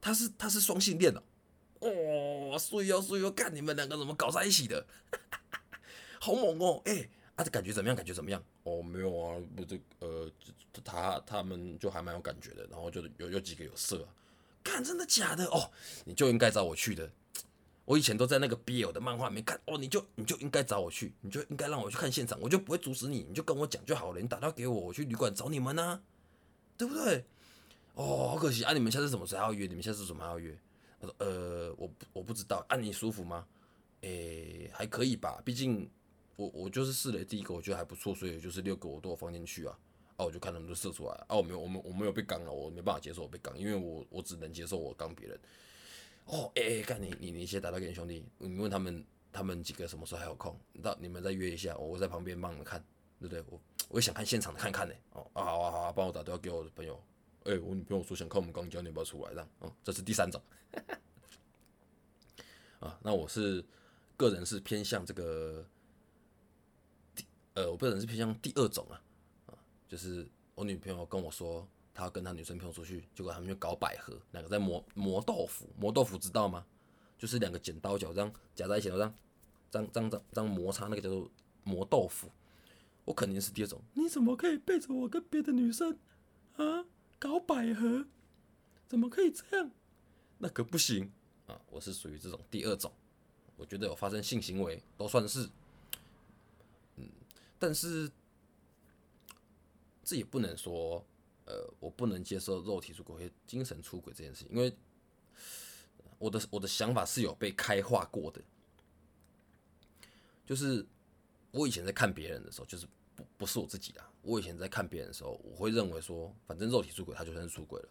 [0.00, 1.22] 他是他是双性恋哦，
[1.80, 4.86] 哦，所以要所以要看你们两个怎么搞在一起的，
[6.20, 7.96] 好猛哦，哎，啊，这感觉怎么样？
[7.96, 8.42] 感觉怎么样？
[8.64, 10.30] 哦，没有啊，不这呃，
[10.84, 14.06] 他他们就还蛮有感觉的，然后就有有几个有色，
[14.62, 15.46] 看真的假的？
[15.46, 15.70] 哦，
[16.04, 17.10] 你就应该找我去的，
[17.86, 26.02] 我以前都在那个 BL 的漫画里面看，哦，你就你就应该找我去，你就应该让我去看现场，我就不会阻止你，你就跟我讲就好了，你打电话给我，我去旅馆找你们呢。
[26.78, 27.24] 对不对？
[27.94, 28.74] 哦，好可惜啊！
[28.74, 29.66] 你们下次什么时候要约？
[29.66, 30.54] 你们下次什么还要约？
[31.00, 32.62] 他说：呃，我我不知道。
[32.68, 33.46] 啊，你舒服吗？
[34.02, 35.40] 诶，还可以吧。
[35.42, 35.88] 毕竟
[36.36, 39.78] 我我就是试了第一个，我觉得还不错，所以就是六个我都放进去啊。
[40.18, 41.12] 啊，我就看他们都射出来。
[41.28, 45.40] 啊，我没有，我们我没有被刚了，我没办法接受我被刚，因为我我只能接受我刚别人。
[46.26, 50.56] 哦，诶，看你你你先打电话给你兄弟，你问他们他们几个什么时候还有空？
[50.82, 52.78] 到你们再约一下，我在旁边帮你们看，
[53.18, 53.42] 对不对？
[53.48, 53.60] 我。
[53.88, 54.94] 我也想看现场的看看呢。
[55.12, 57.00] 哦啊好啊好啊，帮我打电话给我的朋友。
[57.44, 59.30] 哎，我女朋友说想看我们刚交，你要不要出来？
[59.30, 60.42] 这样，哦，这是第三种。
[62.80, 63.64] 啊，那我是
[64.16, 65.64] 个人是偏向这个
[67.14, 69.00] 第呃，我个人是偏向第二种啊
[69.46, 69.54] 啊，
[69.86, 76.66] 就是我女朋友跟我说，他跟他女生朋友出去，结果他们就搞百合，两个在磨磨豆腐，磨豆腐知道吗？
[77.18, 79.14] 就是两个剪刀脚这样夹在一起，这样
[79.70, 81.30] 这样这样这样摩擦，那个叫做
[81.64, 82.30] 磨豆腐。
[83.06, 83.80] 我肯定是第二种。
[83.94, 85.98] 你怎么可以背着我跟别的女生
[86.56, 86.84] 啊
[87.18, 88.06] 搞百合？
[88.86, 89.70] 怎么可以这样？
[90.38, 91.10] 那可不行
[91.46, 91.58] 啊！
[91.70, 92.92] 我是属于这种第二种。
[93.56, 95.48] 我觉得有发生性行为都算是，
[96.96, 97.08] 嗯，
[97.58, 98.10] 但是
[100.04, 101.02] 这也不能说，
[101.46, 104.76] 呃，我不能接受肉体出轨、精神出轨这件事情，因为
[106.18, 108.42] 我的我的想法是有被开化过的，
[110.44, 110.86] 就是
[111.50, 112.86] 我以前在看别人的时候，就是。
[113.16, 117.88] 不不是我自己的，我以前在看别人的时候，我会认为说，反正肉体出轨，他就算是出轨了。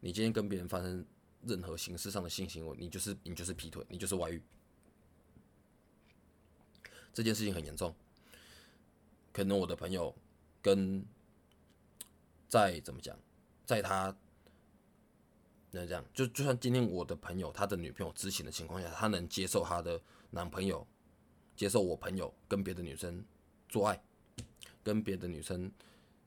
[0.00, 1.02] 你今天跟别人发生
[1.46, 4.42] 任何形式上的性行为，你就是你就是劈腿，你就是外遇。
[7.14, 7.94] 这件事情很严重，
[9.32, 10.14] 可能我的朋友
[10.60, 11.02] 跟
[12.50, 13.18] 在怎么讲，
[13.64, 14.14] 在他
[15.70, 20.86] 那这样，就就算今天我的朋友他的女朋友知情的情况下，他能接受他的男朋友
[21.56, 23.24] 接受我朋友跟别的女生
[23.66, 23.98] 做爱。
[24.82, 25.70] 跟别的女生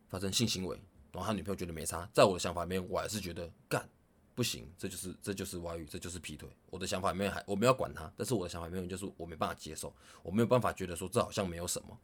[0.07, 0.79] 发生性行为，
[1.11, 3.89] 然后他女朋友觉得没差，在我的想法里面，我还是觉得干
[4.35, 6.47] 不行，这就是这就是外遇，这就是劈腿。
[6.69, 11.97] 我的想法里面还我没有管他，但是我的想法里面就是我没办法接受，我没有办法觉得说这好像没有什么，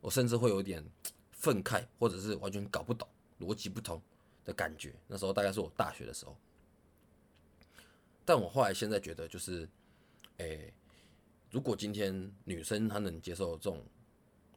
[0.00, 0.84] 我甚至会有点
[1.30, 3.08] 愤慨，或者是完全搞不懂、
[3.44, 4.00] 逻辑不通
[4.44, 4.94] 的感觉。
[5.06, 6.36] 那时候大概是我大学的时候，
[8.24, 9.68] 但我后来现在觉得，就是，
[10.38, 10.72] 诶，
[11.50, 13.84] 如果今天女生她能接受这种，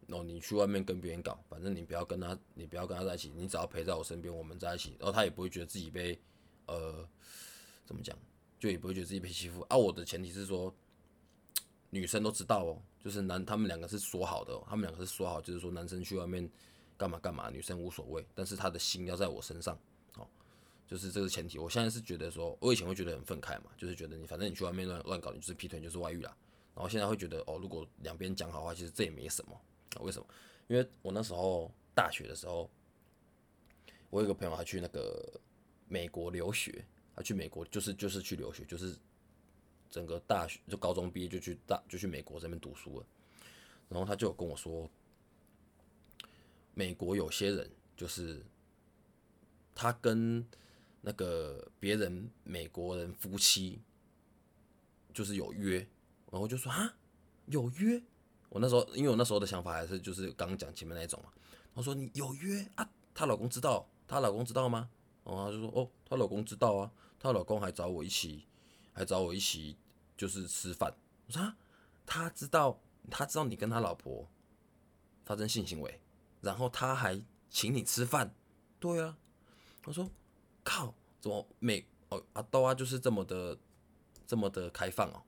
[0.08, 6.18] 然后你去外面跟别人搞，反正你不要跟她，你不要跟她在一起，你只要陪在我身边，我们在一起，然后她也不会觉得自己被，
[6.68, 7.08] 呃，
[7.86, 8.18] 怎么讲，
[8.58, 9.62] 就也不会觉得自己被欺负。
[9.64, 10.74] 啊，我的前提是说，
[11.90, 16.50] 女生都知道哦，就是男他们两个是说好的，他们两个是说好，就是说男生去外面
[16.98, 19.78] 干嘛干嘛，女生无所谓，但是他的心要在我身上。
[20.16, 20.28] 哦
[20.88, 26.34] 就是这个前提，我现在是觉得说，我以前会觉得很愤慨嘛，就是觉得你反正你去外面乱乱搞，你就是劈腿，就是外遇啦。
[26.74, 29.62] 然后现在会觉得，哦，如果两边讲好话，其实这也没什么。
[30.00, 30.26] 为什么？
[30.68, 32.70] 因为我那时候大学的时候，
[34.10, 35.42] 我有个朋友他去那个
[35.90, 38.96] 美国留学，他去美国就是就是去留学，就是
[39.90, 43.06] 整个大学就高中毕业就去大就去美国这边读书了。
[43.90, 44.90] 然后他就跟我说，
[46.78, 48.46] 美国有些人就是
[49.74, 50.48] 他跟
[51.02, 53.82] 那个别人美国人夫妻
[55.12, 55.80] 就是有约，
[56.32, 56.96] 然后就说啊
[57.48, 58.00] 有约，
[58.50, 61.34] 我那时候因为我那时候的想法还是就是刚刚讲前面那一种嘛，
[61.74, 64.88] 他说你有约啊，她老公知道，她老公知道吗？
[65.26, 68.46] 然后她就说哦，她老公知道啊，她老公还找我一起，
[68.94, 69.76] 还找我一起
[70.16, 70.96] 就是吃饭。
[71.26, 71.58] 我说啊，
[72.06, 74.30] 他知道，他知道你跟他老婆
[75.26, 76.00] 发生性行为，
[76.42, 78.34] 然后他还请你吃饭，
[78.80, 79.18] 对啊，
[79.86, 80.10] 我说。
[80.70, 83.58] 靠，怎么美哦阿多啊就是这么的
[84.28, 85.24] 这么的开放哦，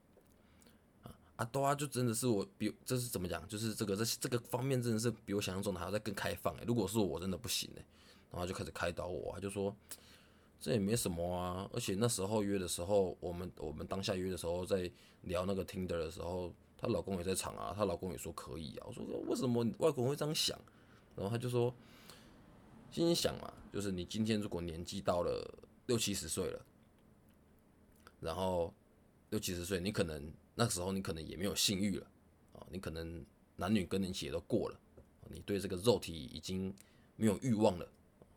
[1.37, 7.85] 阿多啊就真的是我比这是怎么讲，就是这个这这个方面真的是比我想象中的还要再更开放哎，如果是我真的不行哎，
[8.31, 9.73] 然后就开始开导我，就说
[10.59, 14.91] 这也没什么啊，而且那时候约的时候，我们我们当下约的时候在
[15.21, 20.59] 聊那个 Tinder 的时候，她老公也在场啊，她老公也说可以啊，我说为什么外国人会这样想？
[21.19, 21.75] 然后他就说。
[22.91, 25.47] 心想嘛，就是你今天如果年纪到了
[25.85, 26.59] 六七十岁了，
[28.19, 28.73] 然后
[29.29, 32.07] 六七十岁，你可能那时候你可能也没有性欲了
[32.53, 33.23] 啊，你可能
[33.57, 34.79] 男女更年期也都过了，
[35.29, 36.73] 你对这个肉体已经
[37.15, 37.87] 没有欲望了。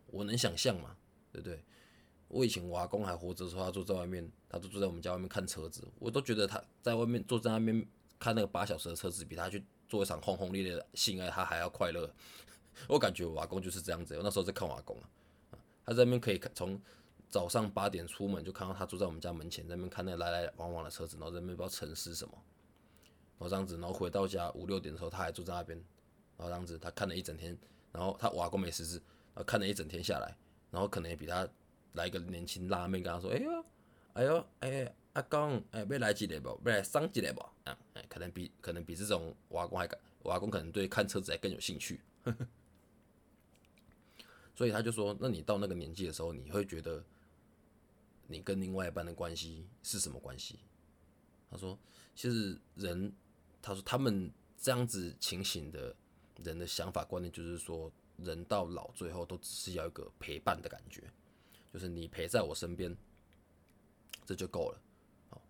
[0.08, 0.94] 我能想象嘛，
[1.32, 1.58] 对不对？
[2.28, 7.86] 我以前我阿公还活着的时候，他坐在外面，他都坐在我们家外面看车子，我都觉得他在外面坐在那边
[8.18, 12.14] 看那个八小时的车子，比他去做一场轰轰烈烈的性爱，他还要快乐。
[12.88, 15.08] 我感觉我阿公就是这样子，我那时候在看我阿公啊，
[15.85, 16.80] 他在那边可以从
[17.28, 22.35] 早上八点出门就看到他坐在我们家门前，在那边看那来来往往的车子，然后在那边不知道沉思什么，
[23.38, 25.78] 然后这样子，然后回到家五六点的时候他还坐在那边，
[26.37, 27.56] 然后这样子他看了一整天，
[27.90, 29.00] 然后他我阿公没事事，
[29.35, 30.37] 啊看了一整天下来，
[30.70, 31.48] 然后可能也比他
[31.94, 33.64] 来一个年轻辣妹跟他说，哎呦
[34.12, 37.40] 哎呦哎阿公哎要来几个不，要来上几个不？
[37.64, 39.88] 啊，哎可能比可能比这种我阿公还
[40.22, 42.00] 我阿公可能对看车子还更有兴趣。
[44.62, 47.05] 所以他就说：“那你到那个年纪的时候，你会觉得
[48.29, 50.61] 你跟另外一半的关系是什么关系？”
[51.51, 51.77] 他说
[52.14, 53.12] ：“其实人，
[53.61, 55.92] 他说他们这样子情形的
[56.44, 61.12] 人的想法观念，就是说人到老最后都只是要一个陪伴的感觉，
[61.72, 62.96] 就是你陪在我身边，
[64.25, 64.81] 这就够了。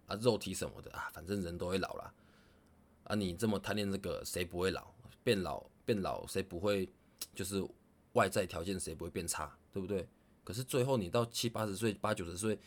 [0.06, 2.14] 啊，肉体什么的啊，反正人都会老了。
[3.04, 4.90] 啊，你这么贪恋这个，谁不会老？
[5.22, 6.88] 变老变老，谁不会？
[7.34, 7.62] 就是。”
[8.12, 10.06] 外在条件谁不会变差，对不对？
[10.44, 12.58] 可是最后你到七八十岁、八九十岁，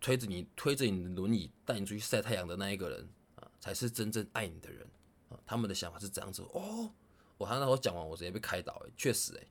[0.00, 4.86] 推着你推着你的轮椅带你出去晒太阳的那一个人啊，才是真正爱你的人
[5.28, 5.38] 啊。
[5.44, 6.90] 他们的想法是这样子哦。
[7.38, 9.46] 我他那时候讲完，我直接被开导哎，确实哎，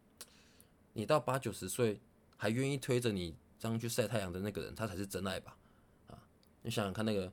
[0.93, 1.99] 你到八九十岁
[2.37, 5.57] 还愿意推着你这样去晒太阳的那个人，他才是真爱吧？
[6.07, 6.17] 啊，
[6.61, 7.31] 你想想看，那个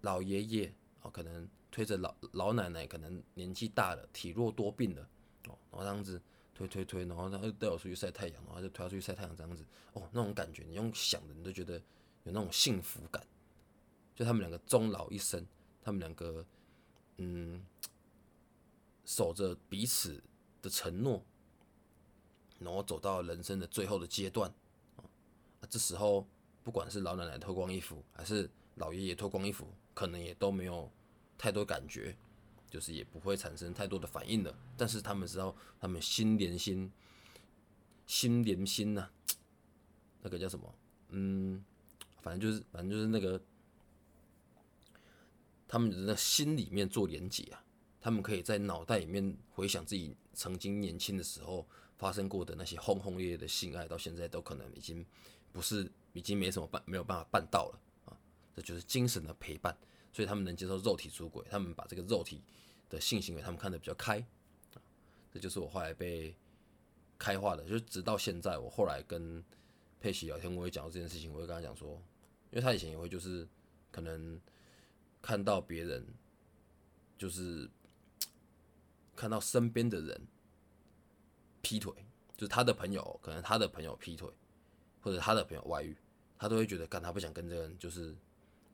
[0.00, 5.02] 老爷爷哦，可能推着老老奶奶，可能年纪大了，体弱多病了
[5.48, 6.20] 哦，然后这样子。
[6.54, 11.74] 推推推，然后他就带我出去晒太阳，然后就推他出去晒太阳，这样子，哦，那种感觉，你用想的，你都觉得
[12.22, 13.22] 有那种幸福感。
[14.14, 15.44] 就他们两个终老一生，
[15.82, 16.46] 他们两个，
[17.16, 17.60] 嗯，
[19.04, 20.22] 守着彼此
[20.62, 21.20] 的承诺，
[22.60, 24.48] 然后走到人生的最后的阶段，
[24.96, 26.24] 啊，这时候
[26.62, 30.88] 不管是老奶奶脱光衣服，还是老爷爷脱光衣服，可能也都没有
[31.36, 32.16] 太多感觉。
[32.74, 36.90] 就是也不会产生太多的反应的，但是他们知道，他们心连心，
[38.04, 39.08] 心连心呐，
[40.20, 40.74] 那个叫什么？
[41.10, 41.64] 嗯，
[42.20, 43.40] 反正就是，反正就是那个，
[45.68, 47.64] 他们的心里面做连结啊，
[48.00, 51.64] 他们可以在脑袋里面回想自己曾经年轻的时候
[51.96, 55.06] 发生过的那些轰轰烈烈的性爱，到现在都可能已经
[55.52, 58.18] 不是，已经没什么办，没有办法办到了啊，
[58.56, 59.78] 这就是精神的陪伴。
[60.14, 62.40] 所以他们能接受肉体出轨，他们把这个肉体
[62.88, 64.24] 的性行为他们看得比较开，
[65.32, 66.32] 这就是我后来被
[67.18, 69.42] 开化的，就直到现在，我后来跟
[70.00, 72.00] 佩奇聊天，我会讲到这件事情，我会跟他讲说，
[72.52, 73.48] 因为他以前也会就是
[73.90, 74.40] 可能
[75.20, 76.06] 看到别人，
[77.18, 77.68] 就是
[79.16, 80.26] 看到身边的人
[81.60, 81.92] 劈腿，
[82.36, 84.30] 就是他的朋友，可能他的朋友劈腿，
[85.00, 85.96] 或者他的朋友外遇，
[86.38, 88.14] 他都会觉得，干他不想跟这个人就是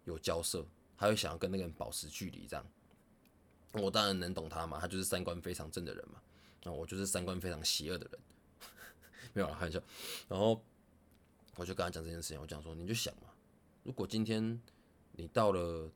[0.05, 0.67] 有交涉，
[1.01, 2.65] 他会想要跟那个人保持距离，这样。
[3.73, 6.21] 我当然能懂他嘛，他就是三观非常正的人嘛，
[6.63, 8.21] 那我就是三观非常邪恶的人，
[9.33, 9.83] 没有开玩笑。
[10.29, 10.63] 然后
[11.57, 13.29] 我就跟他讲这件事情，我讲说，你就想嘛，
[13.83, 14.61] 如果今天
[15.13, 15.91] 你到了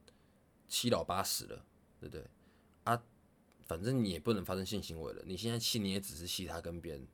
[0.69, 1.63] 七老八十了，
[2.01, 2.25] 对不对？
[2.85, 3.03] 啊，
[3.67, 7.07] 反正你也不能发生性行为了，你现在气你也只是气他跟别人，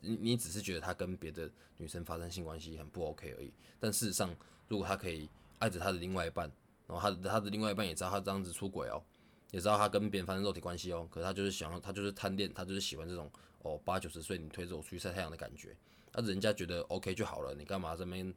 [0.00, 3.50] 你你只是觉得他跟别的女生发生性关系很不 OK 而已。
[3.80, 4.36] 但事实上，
[4.68, 5.30] 如果他可以
[5.60, 6.52] 爱着他的另外一半，
[6.88, 9.00] 然后他的他的另外一半也知道他这样子出轨哦。
[9.50, 15.74] 也知道他跟别人发生肉体关系哦，可是他就是想要，他就是贪恋，他就是喜欢这种哦八九十岁你推着我出去晒太阳的感觉，
[16.12, 18.34] 那人家觉得 OK 就好了，你干嘛这边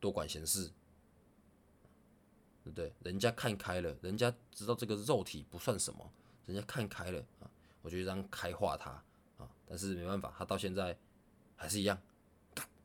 [0.00, 0.70] 多管闲事，
[2.62, 2.92] 对不对？
[3.02, 6.12] 人家看开了，人家知道这个肉体不算什么，
[6.44, 8.90] 人家看开了啊，我就这样开化他
[9.38, 10.94] 啊，但是没办法，他到现在
[11.56, 11.98] 还是一样，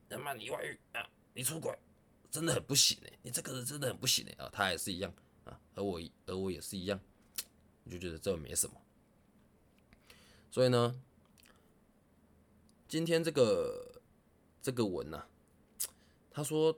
[0.07, 1.77] 他妈你外遇啊，你出轨，
[2.35, 5.13] 真的很不行哎，你这个人真的很不行哎啊，他也是一样
[5.45, 6.99] 啊，而我而我也是一样。
[7.87, 8.81] 你就觉得这没什么，
[10.49, 10.99] 所以呢，
[12.87, 14.01] 今天这个
[14.59, 15.23] 这个文呢，
[16.31, 16.75] 他说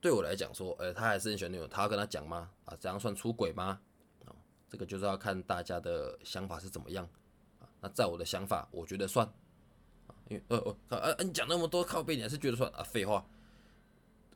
[0.00, 2.50] 对我来讲说，呃，他还是很喜欢女友，他要跟他讲吗？
[2.64, 3.78] 啊，这样算出轨吗？
[4.24, 4.32] 啊，
[4.70, 7.06] 这个就是要看大家的想法是怎么样
[7.60, 7.68] 啊。
[7.82, 9.26] 那在我的想法，我觉得算
[10.06, 12.82] 啊，因为呃呃呃，你讲那么多靠背，你还是觉得算啊？
[12.82, 13.28] 废话，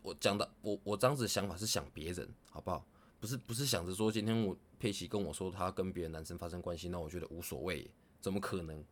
[0.06, 2.86] 我讲的我我这样子想法是想别人，好不好？
[3.18, 4.56] 不是不是想着说今天我。
[4.78, 7.90] 佩奇跟我说他跟别的男生发生关系，那我觉得无所谓，
[8.20, 8.84] 怎么可能？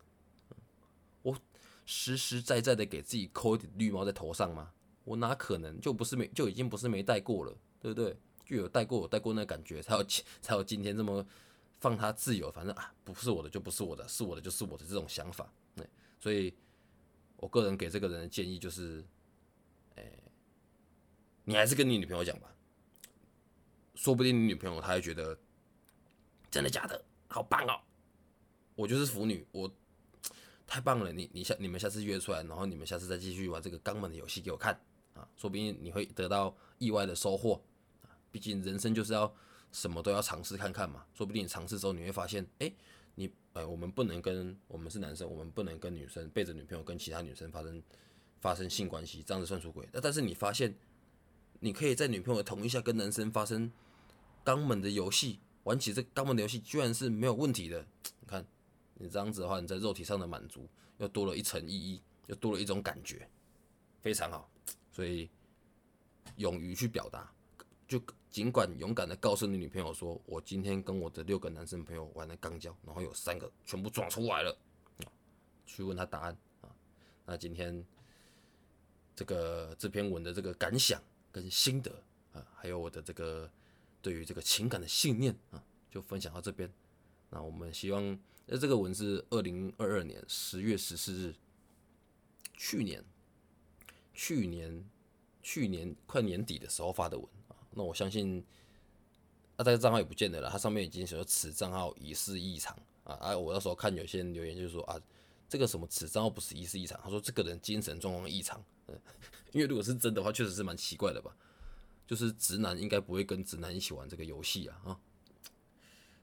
[1.21, 1.37] 我
[1.85, 4.73] 实实在在的给自己扣一顶绿帽在头上吗？
[5.05, 5.79] 我哪可能？
[5.83, 8.17] 就不是没就已经不是没戴过了，对不对？
[8.47, 10.03] 就有戴过，有戴过那感觉，才有
[10.41, 11.25] 才有今天这么
[11.79, 15.53] 放他自由，反正啊，不是我的就不是我的，是我的就是我的这种想法。
[15.77, 15.87] 对，
[16.19, 16.55] 所以
[17.37, 19.05] 我个人给这个人的建议就是，
[19.97, 20.11] 哎，
[21.45, 22.55] 你还是跟你女朋友讲吧，
[23.95, 25.39] 说不定你女朋友她会觉得。
[26.51, 27.05] 真的假的？
[27.27, 27.81] 好棒哦！
[28.77, 29.69] 我就是腐女，我
[30.69, 31.11] 太棒了。
[31.13, 34.73] 你你下你们下次约出来，然后你们下次再继续玩这个肛门的游戏给我看
[35.15, 35.29] 啊！
[35.37, 37.61] 说不定你会得到意外的收获
[38.03, 38.15] 啊！
[38.31, 39.35] 毕竟人生就是要
[39.73, 41.05] 什么都要尝试看看嘛。
[41.13, 42.73] 说不定你尝试之后你会发现，哎，
[43.17, 47.83] 你呃，我们不能跟我们是男生，我们不能跟女生背着女朋友跟其他女生发生
[48.41, 49.89] 发生性关系，这样子算出轨。
[49.93, 50.73] 那但是你发现，
[51.65, 53.73] 你可以在女朋友的同意下跟男生发生
[54.45, 55.41] 肛门的游戏。
[55.63, 57.87] 玩起这肛门的游戏居然是没有问题的，
[58.21, 58.47] 你看，
[58.97, 63.27] 你这样子的话，你在肉体上的满足又多了一层意义，又多了一种感觉，
[64.03, 64.47] 非常好。
[64.93, 65.31] 所以，
[66.37, 67.33] 勇于去表达，
[67.89, 67.99] 就
[68.31, 74.55] 尽管勇敢的告诉你女朋友说，我今天跟我的六个男生朋友玩了肛交，然后有三个全部撞出来了，
[75.65, 76.69] 去问他答案啊。
[77.25, 77.83] 那今天
[79.17, 81.01] 这个这篇文的这个感想
[81.35, 81.91] 跟心得
[82.33, 83.51] 啊，还有我的这个。
[84.05, 86.71] 对于这个情感的信念啊，就分享到这边。
[87.31, 91.35] 那我们希望，那这个文是二零二二年十月十四日，
[92.53, 93.03] 去年，
[94.13, 94.85] 去年，
[95.43, 97.57] 去年快年底的时候发的文啊。
[97.71, 98.45] 那我相信，
[99.57, 103.15] 啊，这个账号也不见得了，它上面已经写了此账号疑似异常啊。
[103.15, 105.01] 啊，我那时候看有些人留言就是说啊，
[105.49, 108.63] 这个什么此账号不是疑似异常，他说这个人精神状况异常。
[109.55, 111.35] 因为如果是真的话，确实是蛮奇怪的吧。
[112.07, 115.01] 就是直男应该不会跟直男一起玩这个游戏啊啊，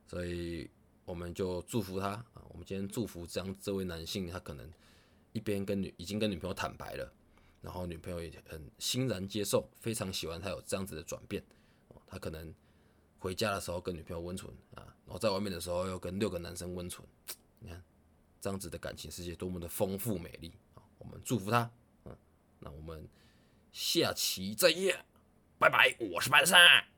[0.06, 0.70] 所以
[1.06, 2.46] 我们就祝福他啊。
[2.50, 4.72] 我们今天祝福这样这位男性，他可能
[5.34, 7.12] 一边跟女已经跟女朋友坦白了，
[7.62, 11.44] 然后女朋友也很欣然接受，非常喜欢他有这样子的转变。
[12.06, 12.54] 他可能
[13.18, 17.08] 回家的时候跟女朋友温存啊，然后在外面的时候又跟六个男生温存。
[17.58, 17.82] 你看
[18.40, 20.84] 这样子的感情世界多么的丰富美丽啊！
[21.00, 21.72] 我们祝福他，
[22.06, 22.16] 嗯，
[22.60, 23.08] 那我们
[23.72, 25.06] 下期再见。
[25.58, 26.91] 拜拜，我是班三。